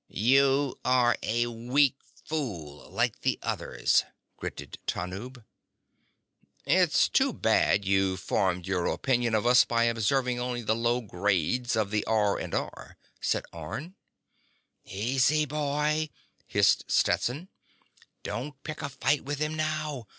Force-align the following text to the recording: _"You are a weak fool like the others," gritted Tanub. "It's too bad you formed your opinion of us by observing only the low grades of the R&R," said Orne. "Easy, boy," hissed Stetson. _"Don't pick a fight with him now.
_"You 0.07 0.79
are 0.83 1.15
a 1.21 1.45
weak 1.45 1.95
fool 2.25 2.89
like 2.89 3.21
the 3.21 3.37
others," 3.43 4.03
gritted 4.35 4.79
Tanub. 4.87 5.45
"It's 6.65 7.07
too 7.07 7.31
bad 7.31 7.85
you 7.85 8.17
formed 8.17 8.65
your 8.65 8.87
opinion 8.87 9.35
of 9.35 9.45
us 9.45 9.63
by 9.63 9.83
observing 9.83 10.39
only 10.39 10.63
the 10.63 10.75
low 10.75 11.01
grades 11.01 11.75
of 11.75 11.91
the 11.91 12.03
R&R," 12.07 12.97
said 13.19 13.45
Orne. 13.53 13.93
"Easy, 14.85 15.45
boy," 15.45 16.09
hissed 16.47 16.85
Stetson. 16.91 17.49
_"Don't 18.23 18.55
pick 18.63 18.81
a 18.81 18.89
fight 18.89 19.23
with 19.23 19.37
him 19.37 19.53
now. 19.53 20.07